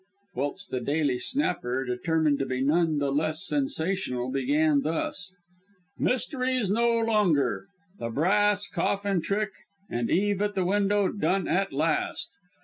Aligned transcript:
Whilst 0.33 0.71
the 0.71 0.79
Daily 0.79 1.19
Snapper, 1.19 1.85
determined 1.85 2.39
to 2.39 2.47
be 2.47 2.59
none 2.61 2.97
the 2.97 3.11
less 3.11 3.45
sensational, 3.45 4.31
began 4.31 4.81
thus: 4.81 5.31
MYSTERIES 5.99 6.71
NO 6.71 7.01
LONGER! 7.05 7.67
"THE 7.99 8.09
BRASS 8.09 8.67
COFFIN 8.69 9.21
TRICK" 9.21 9.51
AND 9.91 10.09
"EVE 10.09 10.41
AT 10.41 10.55
THE 10.55 10.65
WINDOW" 10.65 11.09
DONE 11.19 11.47
AT 11.47 11.71
LAST! 11.71 12.31